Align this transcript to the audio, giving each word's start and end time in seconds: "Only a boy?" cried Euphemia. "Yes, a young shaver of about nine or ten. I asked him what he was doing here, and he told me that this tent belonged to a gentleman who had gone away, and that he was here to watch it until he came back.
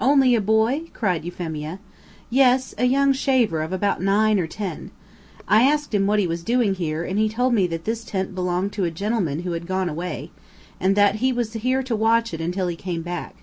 "Only 0.00 0.34
a 0.34 0.40
boy?" 0.40 0.90
cried 0.92 1.24
Euphemia. 1.24 1.78
"Yes, 2.30 2.74
a 2.78 2.84
young 2.86 3.12
shaver 3.12 3.62
of 3.62 3.72
about 3.72 4.02
nine 4.02 4.40
or 4.40 4.48
ten. 4.48 4.90
I 5.46 5.62
asked 5.70 5.94
him 5.94 6.04
what 6.04 6.18
he 6.18 6.26
was 6.26 6.42
doing 6.42 6.74
here, 6.74 7.04
and 7.04 7.16
he 7.16 7.28
told 7.28 7.54
me 7.54 7.68
that 7.68 7.84
this 7.84 8.02
tent 8.02 8.34
belonged 8.34 8.72
to 8.72 8.82
a 8.84 8.90
gentleman 8.90 9.42
who 9.44 9.52
had 9.52 9.68
gone 9.68 9.88
away, 9.88 10.32
and 10.80 10.96
that 10.96 11.16
he 11.22 11.32
was 11.32 11.52
here 11.52 11.84
to 11.84 11.94
watch 11.94 12.34
it 12.34 12.40
until 12.40 12.66
he 12.66 12.74
came 12.74 13.02
back. 13.02 13.36